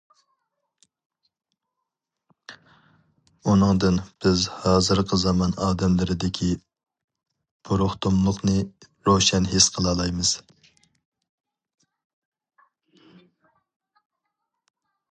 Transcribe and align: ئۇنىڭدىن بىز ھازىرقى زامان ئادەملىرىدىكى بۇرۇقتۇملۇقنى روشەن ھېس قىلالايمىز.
ئۇنىڭدىن 3.51 3.99
بىز 4.25 4.45
ھازىرقى 4.63 5.19
زامان 5.25 5.53
ئادەملىرىدىكى 5.67 6.49
بۇرۇقتۇملۇقنى 7.69 8.57
روشەن 9.11 9.49
ھېس 9.53 9.69
قىلالايمىز. 9.77 10.35